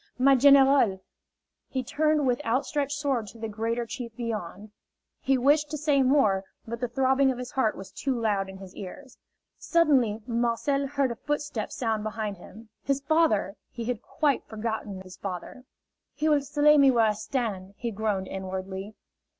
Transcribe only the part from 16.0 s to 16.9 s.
"He will slay me